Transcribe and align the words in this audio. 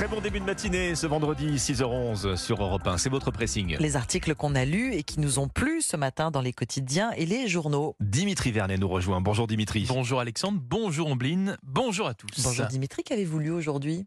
Très 0.00 0.08
bon 0.08 0.22
début 0.22 0.40
de 0.40 0.46
matinée 0.46 0.94
ce 0.94 1.06
vendredi 1.06 1.56
6h11 1.56 2.36
sur 2.36 2.62
Europe 2.62 2.86
1. 2.86 2.96
C'est 2.96 3.10
votre 3.10 3.30
pressing. 3.30 3.76
Les 3.80 3.96
articles 3.96 4.34
qu'on 4.34 4.54
a 4.54 4.64
lus 4.64 4.94
et 4.94 5.02
qui 5.02 5.20
nous 5.20 5.38
ont 5.38 5.46
plu 5.46 5.82
ce 5.82 5.94
matin 5.94 6.30
dans 6.30 6.40
les 6.40 6.54
quotidiens 6.54 7.10
et 7.18 7.26
les 7.26 7.48
journaux. 7.48 7.96
Dimitri 8.00 8.50
Vernet 8.50 8.78
nous 8.78 8.88
rejoint. 8.88 9.20
Bonjour 9.20 9.46
Dimitri. 9.46 9.84
Bonjour 9.86 10.18
Alexandre, 10.18 10.58
bonjour 10.58 11.08
Ambline, 11.08 11.58
bonjour 11.62 12.06
à 12.06 12.14
tous. 12.14 12.30
Bonjour 12.42 12.64
Dimitri, 12.68 13.02
qu'avez-vous 13.04 13.40
lu 13.40 13.50
aujourd'hui? 13.50 14.06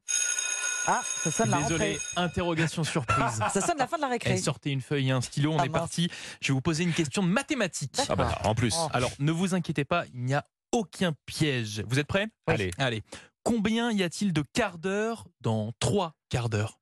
Ah, 0.88 1.04
ça 1.24 1.30
sonne 1.30 1.52
la 1.52 1.62
Désolé, 1.62 2.00
interrogation 2.16 2.84
surprise. 2.84 3.40
ça 3.54 3.62
sonne 3.62 3.78
la 3.78 3.86
fin 3.86 3.98
de 3.98 4.02
la 4.02 4.08
récré. 4.08 4.34
Eh, 4.34 4.38
sortez 4.38 4.72
une 4.72 4.82
feuille 4.82 5.10
et 5.10 5.12
un 5.12 5.22
stylo, 5.22 5.52
on 5.52 5.60
Ah, 5.60 5.66
est 5.66 5.70
mince. 5.70 5.80
parti. 5.80 6.10
Je 6.42 6.48
vais 6.48 6.54
vous 6.56 6.62
poser 6.62 6.86
une 6.86 6.94
question 6.94 7.22
de 7.22 7.28
mathématiques. 7.28 8.00
Ah 8.10 8.16
bah, 8.16 8.40
en 8.46 8.56
plus. 8.56 8.74
Oh. 8.80 8.88
Alors, 8.94 9.12
ne 9.20 9.32
vous 9.32 9.54
inquiétez 9.54 9.86
pas, 9.86 10.06
il 10.16 10.24
n'y 10.24 10.34
a 10.34 10.44
aucun 10.72 11.14
piège. 11.28 11.84
Vous 11.88 12.00
êtes 12.00 12.08
prêts? 12.08 12.30
Allez. 12.48 12.72
Allez. 12.80 13.04
Combien 13.44 13.92
y 13.92 14.04
a-t-il 14.04 14.32
de 14.32 14.42
quarts 14.54 14.78
d'heure 14.78 15.26
dans 15.42 15.74
trois 15.80 16.16
quarts 16.30 16.50
d'heure? 16.50 16.80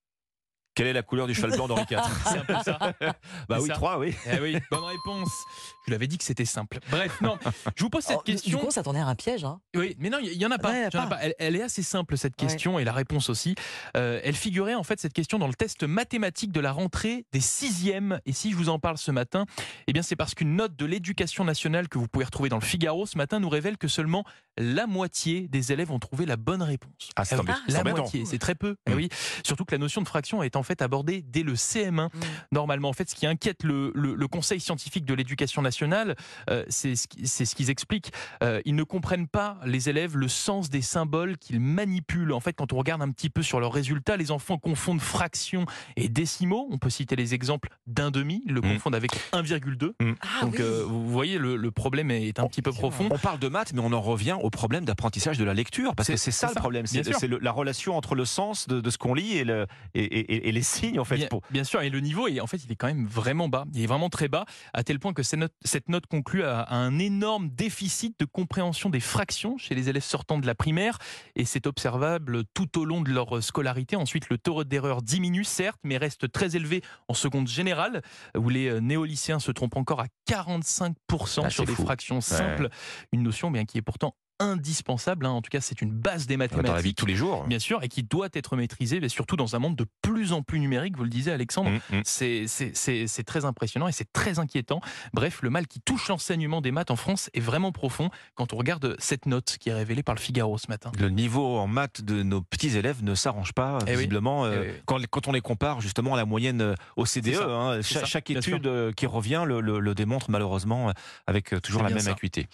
Quelle 0.82 0.90
est 0.90 0.94
la 0.94 1.04
couleur 1.04 1.28
du 1.28 1.36
cheval 1.36 1.52
blanc 1.52 1.68
d'Henri 1.68 1.86
IV 1.92 2.00
C'est 2.26 2.38
un 2.40 2.44
peu 2.46 2.56
ça. 2.66 2.80
Bah 3.48 3.58
oui, 3.62 3.68
ça. 3.68 3.74
3, 3.76 4.00
oui. 4.00 4.16
Eh 4.26 4.40
oui, 4.40 4.58
bonne 4.72 4.84
réponse. 4.84 5.30
Je 5.30 5.86
vous 5.86 5.92
l'avais 5.92 6.08
dit 6.08 6.18
que 6.18 6.24
c'était 6.24 6.46
simple. 6.46 6.80
Bref, 6.90 7.22
non. 7.22 7.38
Je 7.76 7.84
vous 7.84 7.90
pose 7.92 8.04
cette 8.04 8.18
Oh, 8.20 8.24
question. 8.24 8.50
Du 8.58 8.58
coup, 8.58 8.68
on 8.68 8.72
s'attendait 8.72 9.00
à 9.00 9.06
un 9.06 9.14
piège. 9.16 9.44
Hein. 9.44 9.60
Oui, 9.76 9.96
mais 10.00 10.10
non, 10.10 10.18
il 10.22 10.34
y 10.34 10.46
en 10.46 10.50
a 10.52 10.58
pas. 10.58 10.72
Ouais, 10.72 10.90
y 10.92 10.98
en 10.98 11.04
a 11.04 11.08
pas. 11.08 11.20
Elle, 11.22 11.36
elle 11.38 11.56
est 11.56 11.62
assez 11.62 11.84
simple 11.84 12.18
cette 12.18 12.36
question 12.36 12.80
et 12.80 12.84
la 12.84 12.94
réponse 12.94 13.30
aussi. 13.30 13.54
Euh, 13.96 14.20
elle 14.24 14.36
figurait 14.36 14.74
en 14.74 14.84
fait 14.84 15.00
cette 15.00 15.14
question 15.14 15.38
dans 15.38 15.48
le 15.48 15.54
test 15.54 15.84
mathématique 15.84 16.52
de 16.52 16.60
la 16.60 16.72
rentrée 16.72 17.26
des 17.32 17.42
sixièmes. 17.42 18.20
Et 18.26 18.34
si 18.34 18.52
je 18.52 18.56
vous 18.56 18.70
en 18.70 18.80
parle 18.80 18.98
ce 18.98 19.12
matin, 19.12 19.46
eh 19.88 19.94
bien 19.94 20.02
c'est 20.02 20.16
parce 20.16 20.34
qu'une 20.34 20.56
note 20.56 20.76
de 20.76 20.86
l'éducation 20.86 21.44
nationale 21.44 21.90
que 21.90 21.98
vous 22.00 22.08
pouvez 22.08 22.26
retrouver 22.26 22.50
dans 22.50 22.58
le 22.60 22.66
Figaro 22.66 23.06
ce 23.06 23.18
matin 23.18 23.40
nous 23.40 23.50
révèle 23.50 23.78
que 23.78 23.88
seulement 23.88 24.24
la 24.58 24.88
moitié 24.88 25.48
des 25.48 25.72
élèves 25.72 25.92
ont 25.92 26.00
trouvé 26.00 26.26
la 26.26 26.38
bonne 26.38 26.62
réponse. 26.64 27.10
Ah, 27.16 27.26
c'est. 27.26 27.36
C'est 27.68 27.74
la 27.74 27.84
moitié, 27.84 28.26
c'est 28.26 28.40
très 28.40 28.56
peu. 28.56 28.76
Eh 28.88 28.92
Mm. 28.92 28.96
oui, 28.96 29.10
surtout 29.46 29.66
que 29.66 29.74
la 29.74 29.78
notion 29.80 30.02
de 30.02 30.08
fraction 30.08 30.42
est 30.44 30.56
en 30.56 30.64
fait 30.64 30.71
abordée 30.82 31.24
dès 31.28 31.44
le 31.44 31.56
CM1 31.56 32.10
normalement. 32.52 32.90
En 32.90 32.94
fait, 32.94 33.10
ce 33.10 33.16
qui 33.16 33.26
inquiète 33.26 33.64
le, 33.64 33.92
le- 33.96 34.16
le 34.16 34.28
Conseil 34.28 34.60
scientifique 34.60 35.06
de 35.06 35.14
l'éducation 35.14 35.62
nationale, 35.62 36.16
euh, 36.50 36.64
c'est 36.70 36.96
ce 36.96 37.08
qui- 37.08 37.28
c'est 37.28 37.46
ce 37.46 37.56
qu'ils 37.56 37.70
expliquent. 37.70 38.12
Euh, 38.44 38.62
ils 38.66 38.76
ne 38.76 38.84
comprennent 38.84 39.28
pas, 39.28 39.58
les 39.66 39.90
élèves, 39.90 40.16
le 40.18 40.28
sens 40.28 40.70
des 40.70 40.82
symboles 40.82 41.38
qu'ils 41.38 41.60
manipulent. 41.60 42.32
En 42.34 42.40
fait, 42.40 42.54
quand 42.54 42.74
on 42.74 42.78
regarde 42.78 43.02
un 43.02 43.12
petit 43.12 43.30
peu 43.30 43.42
sur 43.44 43.60
leurs 43.60 43.74
résultats, 43.74 44.18
les 44.18 44.32
enfants 44.32 44.58
confondent 44.58 45.02
fractions 45.02 45.66
et 45.96 46.08
décimaux. 46.10 46.68
On 46.72 46.78
peut 46.78 46.90
citer 46.90 47.16
les 47.16 47.34
exemples 47.34 47.70
d'un 47.88 48.12
demi, 48.12 48.42
ils 48.46 48.54
le 48.54 48.62
Mm. 48.62 48.74
confondent 48.74 48.96
avec 48.96 49.12
1,2. 49.34 49.94
Ah 50.22 50.42
Donc, 50.46 50.54
oui. 50.54 50.62
euh, 50.62 50.84
vous 50.88 51.10
voyez, 51.10 51.38
le, 51.38 51.56
le 51.56 51.72
problème 51.72 52.12
est 52.12 52.40
un 52.40 52.48
petit 52.48 52.62
peu 52.62 52.72
profond. 52.72 53.08
On 53.12 53.18
parle 53.18 53.40
de 53.40 53.48
maths, 53.48 53.74
mais 53.74 53.82
on 53.82 53.92
en 53.94 54.02
revient 54.02 54.38
au 54.42 54.50
problème 54.50 54.86
d'apprentissage 54.86 55.38
de 55.38 55.44
la 55.44 55.54
lecture, 55.54 55.96
parce 55.96 56.08
que 56.10 56.18
C'est- 56.18 56.32
ça 56.32 56.48
le 56.50 56.56
problème. 56.56 56.86
C'est 56.86 57.28
la 57.42 57.52
relation 57.52 57.98
entre 57.98 58.16
le 58.16 58.26
sens 58.26 58.68
de, 58.68 58.80
de 58.82 58.90
ce 58.90 58.98
qu'on 58.98 59.14
lit 59.14 59.38
et, 59.38 59.44
le, 59.44 59.66
et, 59.94 60.04
et- 60.04 60.50
et 60.50 60.51
les 60.52 60.62
signes, 60.64 61.00
en 61.00 61.06
fait. 61.06 61.16
Bien, 61.16 61.28
Pour- 61.28 61.42
bien 61.50 61.64
sûr, 61.64 61.82
et 61.82 61.90
le 61.90 62.00
niveau, 62.00 62.28
est, 62.28 62.40
en 62.40 62.48
fait, 62.48 62.58
il 62.64 62.72
est 62.72 62.76
quand 62.76 62.88
même 62.88 63.06
vraiment 63.06 63.48
bas. 63.50 63.66
Il 63.74 63.82
est 63.82 63.88
vraiment 63.88 64.10
très 64.10 64.28
bas, 64.28 64.46
à 64.74 64.84
tel 64.84 65.00
point 65.00 65.14
que 65.14 65.24
cette 65.24 65.40
note, 65.40 65.54
cette 65.64 65.90
note 65.90 66.06
conclut 66.08 66.44
à, 66.44 66.62
à 66.62 66.76
un 66.76 67.00
énorme 67.00 67.50
déficit 67.50 68.20
de 68.20 68.26
compréhension 68.26 68.90
des 68.90 69.00
fractions 69.00 69.58
chez 69.58 69.76
les 69.76 69.90
élèves 69.90 70.04
sortant 70.04 70.40
de 70.40 70.46
la 70.48 70.56
primaire. 70.56 70.98
Et 71.36 71.46
c'est 71.46 71.68
observable 71.68 72.44
tout 72.54 72.80
au 72.80 72.86
long 72.86 73.02
de 73.02 73.12
leur 73.12 73.44
scolarité. 73.44 73.96
Ensuite, 73.96 74.30
le 74.30 74.38
taux 74.38 74.64
d'erreur 74.64 75.02
diminue, 75.02 75.44
certes, 75.44 75.80
mais 75.84 75.98
reste 75.98 76.32
très 76.32 76.56
élevé 76.56 76.82
en 77.08 77.14
seconde 77.14 77.48
générale, 77.48 78.02
où 78.38 78.50
les 78.50 78.68
euh, 78.68 78.80
néo-lycéens 78.80 79.40
se 79.40 79.52
trompent 79.52 79.78
encore 79.78 80.00
à 80.02 80.08
45% 80.30 81.42
Ah, 81.46 81.50
sur 81.50 81.66
des 81.66 81.74
fou. 81.74 81.84
fractions 81.84 82.22
simples. 82.22 82.70
Une 83.12 83.24
notion 83.24 83.52
bien, 83.52 83.66
qui 83.66 83.78
est 83.78 83.82
pourtant 83.82 84.16
indispensable. 84.42 85.26
hein. 85.26 85.30
En 85.32 85.42
tout 85.42 85.50
cas, 85.50 85.62
c'est 85.62 85.82
une 85.82 85.92
base 85.92 86.28
des 86.28 86.36
dans 86.36 86.40
la 86.42 86.48
vie 86.48 86.52
de 86.56 86.62
mathématiques. 86.64 86.98
tous 86.98 87.06
les 87.06 87.16
jours. 87.16 87.46
Bien 87.46 87.60
sûr, 87.60 87.84
et 87.84 87.88
qui 87.88 88.04
doit 88.04 88.30
être 88.34 88.56
maîtrisée, 88.56 89.00
mais 89.00 89.10
surtout 89.10 89.36
dans 89.36 89.56
un 89.56 89.60
monde 89.60 89.76
de 89.76 89.86
plus 90.02 90.34
en 90.34 90.42
plus 90.42 90.60
numérique, 90.60 90.98
vous 90.98 91.04
le 91.04 91.10
disiez 91.10 91.32
Alexandre. 91.32 91.70
Mm, 91.92 91.98
mm. 91.98 92.02
C'est- 92.04 93.24
très 93.26 93.46
impressionnant 93.46 93.88
et 93.88 93.92
c'est 93.92 94.12
très 94.12 94.40
inquiétant. 94.40 94.82
Bref, 95.14 95.42
le 95.42 95.50
mal 95.50 95.68
qui 95.68 95.80
touche 95.80 96.08
l'enseignement 96.10 96.60
des 96.62 96.72
maths 96.72 96.92
en 96.92 96.96
France 96.96 97.30
est 97.34 97.40
vraiment 97.40 97.72
profond 97.72 98.10
quand 98.36 98.52
on 98.54 98.58
regarde 98.58 98.96
cette 99.00 99.26
note 99.26 99.58
qui 99.60 99.70
est 99.70 99.74
révélée 99.74 100.04
par 100.04 100.16
le 100.16 100.20
Figaro 100.20 100.58
ce 100.58 100.68
matin. 100.70 100.92
Le 101.00 101.10
niveau 101.10 101.58
en 101.58 101.68
maths 101.68 102.02
de 102.02 102.24
nos 102.24 102.42
petits 102.42 102.76
élèves 102.78 103.04
ne 103.04 103.16
s'arrange 103.16 103.54
pas, 103.54 103.78
Eh 103.86 103.92
oui. 103.92 103.96
visiblement, 103.98 104.46
euh, 104.46 104.64
Eh 104.66 104.70
oui. 104.72 104.74
quand, 104.86 105.06
quand 105.08 105.28
on 105.28 105.32
les 105.32 105.42
compare 105.42 105.80
justement 105.82 106.16
à 106.16 106.18
la 106.18 106.26
moyenne 106.26 106.62
euh, 106.62 106.76
au 106.98 107.06
CDE. 107.06 107.32
C'est 107.34 107.40
ça. 107.40 107.46
hein. 107.50 107.82
C'est 107.82 107.94
Cha- 107.94 108.00
ça, 108.02 108.06
chaque 108.06 108.30
étude 108.32 108.66
euh, 108.68 108.92
qui 108.92 109.06
revient 109.06 109.44
le, 109.46 109.62
le- 109.62 109.80
le 109.80 109.96
démontre 109.96 110.30
malheureusement 110.32 110.90
euh, 110.90 110.94
avec 111.28 111.54
euh, 111.54 111.60
toujours 111.60 111.84
la 111.84 111.90
même 111.90 112.00
ça. 112.00 112.12
acuité. 112.12 112.48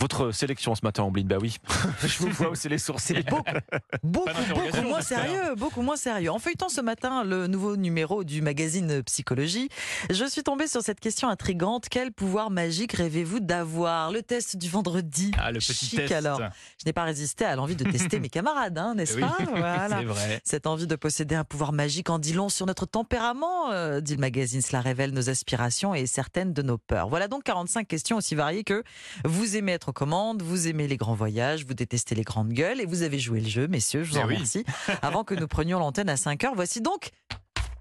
Votre 0.00 0.30
sélection 0.30 0.76
ce 0.76 0.82
matin, 0.84 1.02
Ambline, 1.02 1.26
bah 1.26 1.38
oui, 1.40 1.56
je 2.06 2.18
vous 2.18 2.28
vois 2.28 2.50
hausser 2.50 2.68
les 2.68 2.78
sourcils. 2.78 3.14
C'est 3.16 3.28
beaucoup, 3.28 3.50
beaucoup, 4.04 4.82
moins 4.82 5.00
sérieux, 5.00 5.54
beaucoup 5.56 5.82
moins 5.82 5.96
sérieux. 5.96 6.30
En 6.30 6.38
feuilletant 6.38 6.68
ce 6.68 6.80
matin 6.80 7.24
le 7.24 7.48
nouveau 7.48 7.76
numéro 7.76 8.22
du 8.22 8.40
magazine 8.40 9.02
Psychologie, 9.02 9.68
je 10.08 10.24
suis 10.24 10.44
tombée 10.44 10.68
sur 10.68 10.82
cette 10.82 11.00
question 11.00 11.28
intrigante. 11.28 11.86
Quel 11.90 12.12
pouvoir 12.12 12.50
magique 12.50 12.92
rêvez-vous 12.92 13.40
d'avoir? 13.40 14.12
Le 14.12 14.22
test 14.22 14.56
du 14.56 14.68
vendredi. 14.68 15.32
Ah, 15.36 15.50
le 15.50 15.58
petit 15.58 15.74
Chic 15.74 15.98
test. 15.98 16.12
alors. 16.12 16.38
Je 16.38 16.86
n'ai 16.86 16.92
pas 16.92 17.02
résisté 17.02 17.44
à 17.44 17.56
l'envie 17.56 17.74
de 17.74 17.82
tester 17.90 18.20
mes 18.20 18.28
camarades, 18.28 18.78
hein, 18.78 18.94
n'est-ce 18.94 19.16
Oui, 19.16 19.22
pas? 19.22 19.36
Voilà. 19.50 19.98
c'est 19.98 20.04
vrai. 20.04 20.40
Cette 20.44 20.68
envie 20.68 20.86
de 20.86 20.94
posséder 20.94 21.34
un 21.34 21.42
pouvoir 21.44 21.72
magique 21.72 22.08
en 22.08 22.20
dit 22.20 22.34
long 22.34 22.48
sur 22.48 22.66
notre 22.66 22.86
tempérament, 22.86 23.72
euh, 23.72 24.00
dit 24.00 24.14
le 24.14 24.20
magazine. 24.20 24.62
Cela 24.62 24.80
révèle 24.80 25.10
nos 25.10 25.28
aspirations 25.28 25.92
et 25.92 26.06
certaines 26.06 26.52
de 26.52 26.62
nos 26.62 26.78
peurs. 26.78 27.08
Voilà 27.08 27.26
donc 27.26 27.42
45 27.42 27.88
questions 27.88 28.16
aussi 28.18 28.36
variées 28.36 28.62
que 28.62 28.84
vous 29.24 29.56
aimez 29.56 29.72
être 29.72 29.87
vous 30.42 30.68
aimez 30.68 30.86
les 30.88 30.96
grands 30.96 31.14
voyages, 31.14 31.64
vous 31.64 31.74
détestez 31.74 32.14
les 32.14 32.22
grandes 32.22 32.52
gueules 32.52 32.80
et 32.80 32.86
vous 32.86 33.02
avez 33.02 33.18
joué 33.18 33.40
le 33.40 33.48
jeu, 33.48 33.66
messieurs, 33.68 34.02
je 34.04 34.10
vous 34.12 34.18
Eh 34.18 34.22
en 34.22 34.26
oui. 34.26 34.34
remercie. 34.34 34.64
Avant 35.02 35.24
que 35.24 35.34
nous 35.34 35.48
prenions 35.48 35.78
l'antenne 35.78 36.08
à 36.08 36.16
5 36.16 36.44
heures, 36.44 36.54
voici 36.54 36.80
donc 36.80 37.10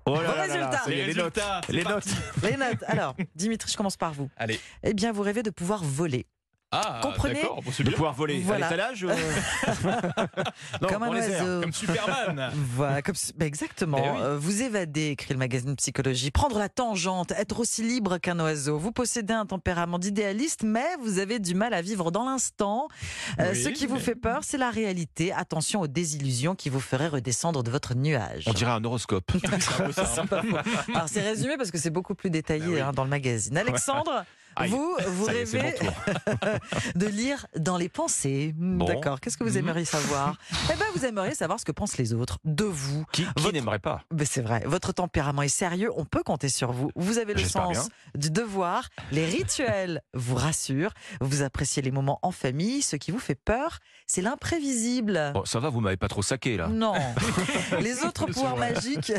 Oh 0.09 0.15
là 0.15 0.15
Bon 0.15 0.21
là 0.21 0.47
là 0.47 0.57
là, 0.57 0.81
résultat. 0.83 0.83
est, 0.91 1.05
les 1.07 1.13
notes. 1.13 1.39
Les 1.69 1.83
notes. 1.83 2.05
les 2.43 2.55
notes. 2.57 2.83
Alors, 2.87 3.13
Dimitri, 3.35 3.69
je 3.69 3.75
commence 3.75 3.97
par 3.97 4.13
vous. 4.13 4.29
Allez. 4.37 4.57
Eh 4.83 4.93
bien, 4.93 5.11
vous 5.11 5.21
rêvez 5.21 5.43
de 5.43 5.49
pouvoir 5.49 5.83
voler. 5.83 6.25
Ah, 6.69 6.99
Comprenez 7.01 7.35
d'accord, 7.35 7.61
bon, 7.61 7.71
c'est 7.71 7.83
De 7.83 7.91
pouvoir 7.91 8.13
voler 8.13 8.39
Voilà. 8.41 8.67
à 8.67 8.69
l'étalage 8.71 9.05
euh 9.05 9.15
Non, 10.81 10.87
Comme 10.89 11.03
un 11.03 11.09
oiseau. 11.09 11.61
Comme 11.61 11.71
Superman. 11.71 12.51
Voilà, 12.75 13.01
comme, 13.01 13.15
bah, 13.37 13.45
exactement. 13.45 13.97
Eh 14.03 14.09
oui. 14.09 14.17
Euh, 14.21 14.37
Vous 14.37 14.61
évadez, 14.61 15.07
écrit 15.11 15.33
le 15.33 15.39
magazine 15.39 15.75
Psychologie. 15.77 16.29
Prendre 16.29 16.59
la 16.59 16.67
tangente, 16.67 17.31
être 17.31 17.61
aussi 17.61 17.83
libre 17.83 18.17
qu'un 18.17 18.37
oiseau. 18.41 18.77
Vous 18.77 18.91
possédez 18.91 19.33
un 19.33 19.45
tempérament 19.45 19.97
d'idéaliste, 19.97 20.63
mais 20.63 20.85
vous 21.01 21.19
avez 21.19 21.39
du 21.39 21.55
mal 21.55 21.73
à 21.73 21.81
vivre 21.81 22.11
dans 22.11 22.25
l'instant. 22.25 22.89
Euh, 23.39 23.51
Oui, 23.53 23.63
ce 23.63 23.69
qui 23.69 23.85
vous 23.87 23.99
fait 23.99 24.15
peur, 24.15 24.41
c'est 24.43 24.57
la 24.57 24.69
réalité. 24.69 25.31
Attention 25.31 25.79
aux 25.81 25.87
désillusions 25.87 26.55
qui 26.55 26.69
vous 26.69 26.81
feraient 26.81 27.07
redescendre 27.07 27.63
de 27.63 27.71
votre 27.71 27.95
nuage. 27.95 28.43
On 28.45 28.51
dirait 28.53 28.71
un 28.71 28.83
horoscope. 28.83 29.31
C'est 29.41 29.81
hein. 29.81 31.05
C'est. 31.07 31.19
Alors 31.21 31.27
résumé 31.29 31.57
parce 31.57 31.71
que 31.71 31.77
c'est 31.77 31.89
beaucoup 31.89 32.15
plus 32.15 32.29
détaillé 32.29 32.67
oui. 32.67 32.79
hein, 32.81 32.91
dans 32.93 33.03
le 33.03 33.09
magazine. 33.09 33.57
Alexandre, 33.57 34.25
Aïe. 34.57 34.69
vous, 34.69 34.95
vous 35.07 35.29
est, 35.29 35.31
rêvez 35.31 35.75
de 36.95 37.05
lire 37.07 37.45
dans 37.57 37.77
les 37.77 37.89
pensées. 37.89 38.53
Hmm, 38.57 38.77
Bon. 38.77 38.85
D'accord. 38.85 39.19
Qu'est-ce 39.19 39.37
que 39.37 39.43
vous 39.43 39.57
aimeriez 39.57 39.85
savoir 39.85 40.35
Eh 40.71 40.75
ben, 40.75 40.85
vous 40.95 41.05
aimeriez 41.05 41.33
savoir 41.35 41.59
ce 41.59 41.65
que 41.65 41.71
pensent 41.71 41.97
les 41.97 42.13
autres 42.13 42.37
de 42.45 42.63
vous. 42.65 43.05
Qui, 43.11 43.23
qui 43.23 43.29
Votre- 43.37 43.53
n'aimerait 43.53 43.79
pas? 43.79 44.01
Mais 44.13 44.25
c'est 44.25 44.41
vrai, 44.41 44.63
votre 44.65 44.91
tempérament 44.93 45.41
est 45.41 45.47
sérieux, 45.47 45.91
on 45.95 46.05
peut 46.05 46.23
compter 46.23 46.49
sur 46.49 46.71
vous. 46.71 46.91
Vous 46.95 47.17
avez 47.17 47.33
le 47.33 47.43
sens 47.43 47.89
du 48.15 48.29
devoir, 48.31 48.89
les 49.11 49.25
rituels 49.25 50.01
vous 50.13 50.35
rassurent, 50.35 50.93
vous 51.21 51.41
appréciez 51.41 51.81
les 51.81 51.91
moments 51.91 52.19
en 52.21 52.31
famille, 52.31 52.81
ce 52.81 52.95
qui 52.95 53.11
vous 53.11 53.19
fait 53.19 53.35
peur, 53.35 53.79
c'est 54.05 54.21
l'imprévisible. 54.21 55.31
Bon, 55.33 55.45
ça 55.45 55.59
va, 55.59 55.69
vous 55.69 55.81
m'avez 55.81 55.97
pas 55.97 56.07
trop 56.07 56.21
saqué 56.21 56.57
là. 56.57 56.67
Non. 56.67 56.93
Les 57.79 58.03
autres 58.03 58.25
pouvoirs 58.27 58.57
magiques 58.57 59.11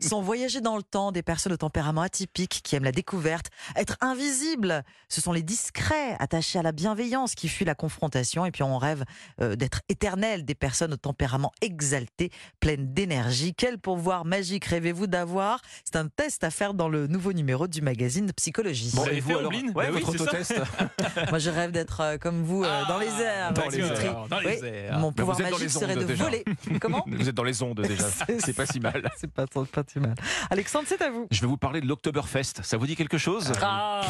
sont 0.00 0.20
voyager 0.22 0.60
dans 0.60 0.76
le 0.76 0.82
temps, 0.82 1.12
des 1.12 1.22
personnes 1.22 1.52
au 1.52 1.56
tempérament 1.56 2.02
atypique 2.02 2.60
qui 2.62 2.76
aiment 2.76 2.84
la 2.84 2.92
découverte, 2.92 3.46
être 3.76 3.96
invisible. 4.00 4.73
Ce 5.08 5.20
sont 5.20 5.32
les 5.32 5.42
discrets, 5.42 6.16
attachés 6.18 6.58
à 6.58 6.62
la 6.62 6.72
bienveillance, 6.72 7.34
qui 7.34 7.48
fuient 7.48 7.64
la 7.64 7.74
confrontation. 7.74 8.44
Et 8.46 8.50
puis 8.50 8.62
on 8.62 8.78
rêve 8.78 9.04
euh, 9.40 9.56
d'être 9.56 9.80
éternel, 9.88 10.44
des 10.44 10.54
personnes 10.54 10.92
au 10.92 10.96
tempérament 10.96 11.52
exalté, 11.60 12.30
pleines 12.60 12.92
d'énergie. 12.92 13.54
Quel 13.54 13.78
pouvoir 13.78 14.24
magique 14.24 14.64
rêvez-vous 14.64 15.06
d'avoir? 15.06 15.60
C'est 15.84 15.96
un 15.96 16.08
test 16.08 16.44
à 16.44 16.50
faire 16.50 16.74
dans 16.74 16.88
le 16.88 17.06
nouveau 17.06 17.32
numéro 17.32 17.66
du 17.68 17.82
magazine 17.82 18.32
Psychologie. 18.32 18.90
Vous 18.94 19.04
l'avez 19.04 19.18
et 19.18 19.20
fait, 19.20 19.32
alors 19.34 19.46
Ombline 19.46 19.72
Ouais, 19.74 19.86
Bah 19.90 19.92
oui, 19.94 20.00
votre 20.02 20.12
c'est 20.12 20.18
ça. 20.18 20.24
autotest. 20.24 20.60
Moi 21.30 21.38
je 21.38 21.50
rêve 21.50 21.70
d'être 21.70 22.00
euh, 22.00 22.18
comme 22.18 22.42
vous 22.42 22.64
euh, 22.64 22.82
dans 22.88 22.98
les 22.98 23.06
airs. 23.06 23.52
dans 23.52 23.68
les 23.68 23.78
airs. 23.80 24.26
Dans 24.28 24.40
les 24.40 24.60
Oui, 24.60 24.68
airs. 24.68 24.98
Mon 24.98 25.12
pouvoir 25.12 25.36
vous 25.36 25.42
magique 25.42 25.70
serait 25.70 25.94
de 25.96 26.02
déjà. 26.04 26.24
voler. 26.24 26.44
Comment? 26.80 27.04
Vous 27.06 27.28
êtes 27.28 27.34
dans 27.34 27.44
les 27.44 27.62
ondes 27.62 27.80
déjà. 27.80 28.04
C'est- 28.40 28.52
pas 28.54 28.66
si 28.66 28.80
mal. 28.80 29.10
C'est 29.16 29.30
pas, 29.30 29.46
pas 29.46 29.82
si 29.90 29.98
mal. 29.98 30.14
Alexandre, 30.50 30.84
c'est 30.88 31.02
à 31.02 31.10
vous. 31.10 31.26
Je 31.30 31.40
vais 31.40 31.46
vous 31.46 31.56
parler 31.56 31.80
de 31.80 31.86
l'Oktoberfest. 31.86 32.62
Ça 32.62 32.76
vous 32.76 32.86
dit 32.86 32.94
quelque 32.96 33.18
chose? 33.18 33.52
Ah, 33.60 34.02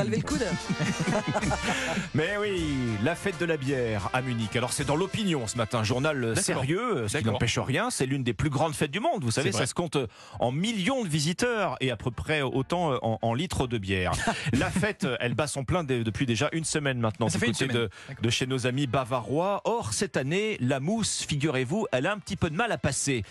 va 0.00 0.04
lever 0.04 0.16
le 0.16 0.22
coude. 0.22 0.44
Mais 2.14 2.36
oui, 2.40 2.62
la 3.02 3.14
fête 3.14 3.38
de 3.38 3.44
la 3.44 3.56
bière 3.56 4.08
à 4.12 4.22
Munich. 4.22 4.54
Alors 4.56 4.72
c'est 4.72 4.84
dans 4.84 4.96
l'opinion 4.96 5.46
ce 5.46 5.56
matin, 5.56 5.84
journal 5.84 6.36
sérieux, 6.40 7.06
ce 7.08 7.18
qui 7.18 7.24
n'empêche 7.24 7.58
rien. 7.58 7.90
C'est 7.90 8.06
l'une 8.06 8.22
des 8.24 8.32
plus 8.32 8.50
grandes 8.50 8.74
fêtes 8.74 8.90
du 8.90 9.00
monde. 9.00 9.22
Vous 9.24 9.30
savez, 9.30 9.52
ça 9.52 9.66
se 9.66 9.74
compte 9.74 9.96
en 10.38 10.52
millions 10.52 11.04
de 11.04 11.08
visiteurs 11.08 11.76
et 11.80 11.90
à 11.90 11.96
peu 11.96 12.10
près 12.10 12.42
autant 12.42 12.94
en, 13.02 13.18
en 13.20 13.34
litres 13.34 13.66
de 13.66 13.78
bière. 13.78 14.12
la 14.52 14.70
fête, 14.70 15.06
elle 15.20 15.34
bat 15.34 15.46
son 15.46 15.64
plein 15.64 15.84
de- 15.84 16.02
depuis 16.02 16.26
déjà 16.26 16.48
une 16.52 16.64
semaine 16.64 16.98
maintenant 16.98 17.28
Ça 17.28 17.34
du 17.38 17.40
fait 17.40 17.46
une 17.46 17.52
côté 17.52 17.66
semaine. 17.72 17.88
de, 18.18 18.22
de 18.22 18.30
chez 18.30 18.46
nos 18.46 18.66
amis 18.66 18.86
bavarois. 18.86 19.60
Or 19.64 19.92
cette 19.92 20.16
année, 20.16 20.56
la 20.60 20.80
mousse, 20.80 21.24
figurez-vous, 21.28 21.86
elle 21.92 22.06
a 22.06 22.12
un 22.12 22.18
petit 22.18 22.36
peu 22.36 22.50
de 22.50 22.56
mal 22.56 22.72
à 22.72 22.78
passer. 22.78 23.24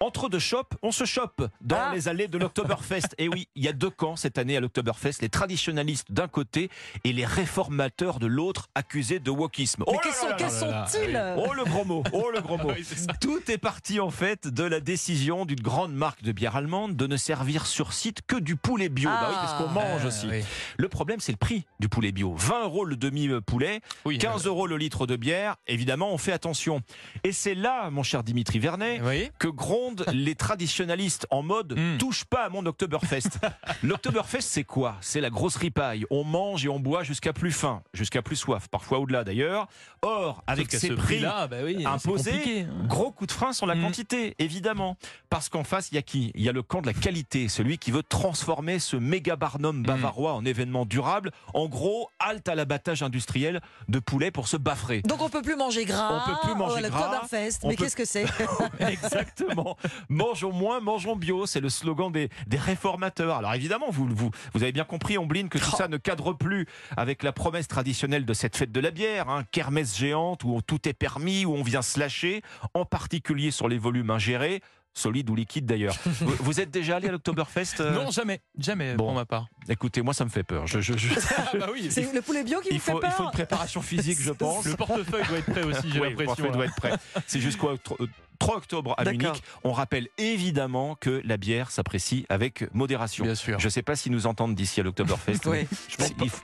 Entre 0.00 0.28
deux 0.28 0.38
shops, 0.38 0.74
on 0.82 0.92
se 0.92 1.04
chope 1.04 1.46
dans 1.60 1.76
Ah. 1.78 1.92
les 1.94 2.08
allées 2.08 2.28
de 2.28 2.38
l'Oktoberfest. 2.38 3.08
Et 3.18 3.28
oui, 3.28 3.48
il 3.54 3.64
y 3.64 3.68
a 3.68 3.72
deux 3.72 3.90
camps 3.90 4.16
cette 4.16 4.38
année 4.38 4.56
à 4.56 4.60
l'Oktoberfest, 4.60 5.20
les 5.20 5.28
traditionalistes 5.28 6.10
d'un 6.14 6.28
côté 6.28 6.70
et 7.04 7.12
les 7.12 7.24
réformateurs 7.26 8.18
de 8.18 8.26
l'autre, 8.26 8.68
accusés 8.74 9.18
de 9.18 9.30
wokisme. 9.30 9.84
Mais 9.86 9.92
Oh 9.94 9.98
quels 10.38 10.50
sont-ils? 10.50 11.34
Oh 11.36 11.52
le 11.52 11.64
gros 11.64 11.84
mot, 11.84 12.02
oh 12.12 12.30
le 12.32 12.40
gros 12.40 12.56
mot. 12.58 12.72
Oui. 12.74 12.86
Tout 13.20 13.40
est 13.50 13.58
parti 13.58 14.00
en 14.00 14.10
fait 14.10 14.46
de 14.48 14.64
la 14.64 14.80
décision 14.80 15.44
d'une 15.44 15.60
grande 15.60 15.92
marque 15.92 16.22
de 16.22 16.32
bière 16.32 16.56
allemande 16.56 16.96
de 16.96 17.06
ne 17.06 17.16
servir 17.16 17.66
sur 17.66 17.92
site 17.92 18.20
que 18.26 18.36
du 18.36 18.56
poulet 18.56 18.88
bio. 18.88 19.10
Bah 19.10 19.26
oui, 19.28 19.34
parce 19.40 19.54
qu'on 19.54 19.68
mange 19.68 20.00
Ah, 20.04 20.06
aussi. 20.06 20.26
oui. 20.28 20.42
Le 20.78 20.88
problème, 20.88 21.20
c'est 21.20 21.32
le 21.32 21.36
prix 21.38 21.64
du 21.80 21.88
poulet 21.88 22.12
bio. 22.12 22.34
20 22.36 22.64
euros 22.64 22.84
le 22.84 22.96
demi-poulet, 22.96 23.80
Oui, 24.04 24.18
15 24.18 24.46
euros 24.46 24.66
le 24.66 24.76
litre 24.76 25.06
de 25.06 25.16
bière. 25.16 25.56
Évidemment, 25.66 26.12
on 26.12 26.18
fait 26.18 26.32
attention. 26.32 26.80
Et 27.24 27.32
c'est 27.32 27.54
là, 27.54 27.90
mon 27.90 28.02
cher 28.02 28.22
Dimitri 28.22 28.58
Vernet, 28.58 29.00
que 29.38 29.48
grondent 29.48 30.04
les 30.12 30.34
traditionalistes 30.34 31.26
en 31.30 31.42
mode 31.42 31.74
Mm. 31.74 31.98
touche 31.98 32.24
pas 32.24 32.44
à 32.44 32.48
mon 32.50 32.64
Oktoberfest. 32.66 33.38
L'Oktoberfest, 33.82 34.42
c'est 34.42 34.64
quoi? 34.64 34.96
C'est 35.00 35.20
la 35.20 35.30
grosse 35.30 35.56
ripaille. 35.56 36.03
On 36.10 36.24
mange 36.24 36.64
et 36.64 36.68
on 36.68 36.78
boit 36.80 37.02
jusqu'à 37.02 37.32
plus 37.32 37.52
faim, 37.52 37.82
jusqu'à 37.92 38.22
plus 38.22 38.36
soif, 38.36 38.68
parfois 38.68 38.98
au-delà 38.98 39.24
d'ailleurs. 39.24 39.66
Or, 40.02 40.42
avec 40.46 40.70
ces 40.70 40.78
ce 40.78 40.86
prix 40.92 40.96
prix-là, 41.16 41.46
bah 41.46 41.58
oui, 41.64 41.84
imposés, 41.86 42.62
hein. 42.68 42.86
gros 42.86 43.10
coup 43.10 43.26
de 43.26 43.32
frein 43.32 43.52
sur 43.52 43.66
la 43.66 43.74
Mm. 43.74 43.82
quantité, 43.82 44.34
évidemment. 44.38 44.96
Parce 45.30 45.48
qu'en 45.48 45.64
face, 45.64 45.88
il 45.90 45.94
y 45.94 45.98
a 45.98 46.02
qui? 46.02 46.30
Il 46.34 46.42
y 46.42 46.48
a 46.48 46.52
le 46.52 46.62
camp 46.62 46.80
de 46.82 46.86
la 46.86 46.92
qualité, 46.92 47.48
celui 47.48 47.78
qui 47.78 47.90
veut 47.90 48.02
transformer 48.02 48.78
ce 48.78 48.96
méga 48.96 49.36
barnum 49.36 49.78
Mm. 49.78 49.82
bavarois 49.82 50.34
en 50.34 50.44
événement 50.44 50.84
durable. 50.86 51.30
En 51.54 51.66
gros, 51.68 52.08
halte 52.18 52.48
à 52.48 52.54
l'abattage 52.54 53.02
industriel 53.02 53.60
de 53.88 53.98
poulet 53.98 54.30
pour 54.30 54.48
se 54.48 54.56
baffrer. 54.56 55.00
Donc 55.02 55.22
on 55.22 55.28
peut 55.28 55.42
plus 55.42 55.56
manger 55.56 55.84
gras. 55.84 56.22
On 56.26 56.30
peut 56.30 56.38
plus 56.42 56.54
manger 56.54 56.82
gras, 56.88 57.20
on 57.62 57.68
Mais 57.68 57.74
peut- 57.76 57.84
qu'est-ce 57.84 57.96
que 57.96 58.04
c'est? 58.04 58.24
Exactement. 58.80 59.76
Mangeons 60.08 60.52
moins, 60.52 60.80
mangeons 60.80 61.16
bio. 61.16 61.46
C'est 61.46 61.60
le 61.60 61.68
slogan 61.68 62.10
des, 62.12 62.28
des 62.46 62.56
réformateurs. 62.58 63.36
Alors 63.38 63.54
évidemment, 63.54 63.86
vous, 63.90 64.06
vous, 64.08 64.30
vous 64.54 64.62
avez 64.62 64.72
bien 64.72 64.84
compris, 64.84 65.18
Ombline, 65.18 65.48
que 65.48 65.58
tout 65.58 65.70
ça 65.76 65.88
ne 65.88 65.93
cadre 65.98 66.32
plus 66.32 66.66
avec 66.96 67.22
la 67.22 67.32
promesse 67.32 67.68
traditionnelle 67.68 68.24
de 68.24 68.34
cette 68.34 68.56
fête 68.56 68.72
de 68.72 68.80
la 68.80 68.90
bière, 68.90 69.28
hein, 69.28 69.44
kermesse 69.50 69.96
géante 69.96 70.44
où 70.44 70.60
tout 70.62 70.88
est 70.88 70.94
permis, 70.94 71.44
où 71.44 71.54
on 71.54 71.62
vient 71.62 71.82
se 71.82 71.98
lâcher, 71.98 72.42
en 72.74 72.84
particulier 72.84 73.50
sur 73.50 73.68
les 73.68 73.78
volumes 73.78 74.10
ingérés. 74.10 74.62
Solide 74.94 75.28
ou 75.28 75.34
liquide 75.34 75.66
d'ailleurs. 75.66 75.96
vous, 76.20 76.34
vous 76.40 76.60
êtes 76.60 76.70
déjà 76.70 76.96
allé 76.96 77.08
à 77.08 77.12
l'Oktoberfest 77.12 77.80
euh 77.80 77.90
Non, 77.92 78.10
jamais, 78.10 78.40
jamais 78.56 78.94
Bon. 78.94 79.06
pour 79.06 79.14
ma 79.14 79.24
part. 79.24 79.46
Écoutez, 79.68 80.02
moi 80.02 80.14
ça 80.14 80.24
me 80.24 80.30
fait 80.30 80.44
peur. 80.44 80.66
Je, 80.66 80.80
je- 80.80 80.96
je- 80.96 81.08
Ah 81.36 81.50
bah 81.58 81.68
oui. 81.72 81.88
C'est 81.90 82.12
le 82.12 82.22
poulet 82.22 82.44
bio 82.44 82.60
qui 82.60 82.68
il, 82.70 82.74
vous 82.74 82.80
fait 82.80 82.92
faut, 82.92 83.00
il 83.02 83.10
faut 83.10 83.16
peur 83.16 83.26
une 83.26 83.32
préparation 83.32 83.82
physique, 83.82 84.18
je 84.20 84.30
pense. 84.32 84.64
Le 84.66 84.76
portefeuille 84.76 85.24
doit 85.28 85.38
être 85.38 85.50
prêt 85.50 85.62
aussi, 85.64 85.90
j'ai 85.90 86.00
Oui, 86.00 86.04
le 86.04 86.08
l'impression. 86.10 86.26
portefeuille 86.26 86.52
doit 86.52 86.64
être 86.66 86.76
prêt. 86.76 86.92
C'est 87.26 87.40
jusqu'au 87.40 87.76
tro- 87.76 87.96
euh, 88.00 88.06
3 88.38 88.56
octobre 88.56 88.94
à. 88.98 89.04
Munich. 89.04 89.42
On 89.62 89.72
rappelle 89.72 90.08
évidemment 90.18 90.96
que 90.96 91.20
la 91.24 91.36
bière 91.36 91.70
s'apprécie 91.70 92.26
avec 92.28 92.64
modération. 92.74 93.24
Bien 93.24 93.34
sûr. 93.36 93.58
Je 93.60 93.66
ne 93.66 93.70
sais 93.70 93.82
pas 93.82 93.94
s'ils 93.96 94.12
nous 94.12 94.26
entendent 94.26 94.54
d'ici 94.54 94.80
à 94.80 94.82
l'Oktoberfest. 94.84 95.40
Oui, 95.46 95.66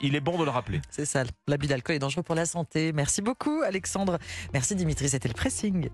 il 0.01 0.15
est 0.15 0.21
bon 0.21 0.39
de 0.39 0.45
le 0.45 0.51
rappeler. 0.51 0.81
c'est 0.91 1.05
ça. 1.05 1.25
L'abus 1.49 1.67
d'alcool 1.67 1.97
est 1.97 2.01
dangereux 2.01 2.23
pour 2.23 2.35
la 2.35 2.47
santé. 2.47 2.93
Merci 2.93 3.23
beaucoup, 3.23 3.63
Alexandre. 3.63 4.19
Merci, 4.53 4.75
Dimitri. 4.77 5.09
C'était 5.09 5.29
le 5.29 5.35
pressing. 5.35 5.89